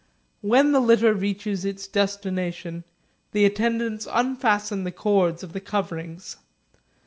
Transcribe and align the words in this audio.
When 0.41 0.71
the 0.71 0.79
litter 0.79 1.13
reaches 1.13 1.63
its 1.63 1.85
destination, 1.87 2.85
the 3.33 3.45
attendants 3.45 4.07
unfasten 4.11 4.83
the 4.83 4.91
cords 4.91 5.43
of 5.43 5.53
the 5.53 5.61
coverings. 5.61 6.37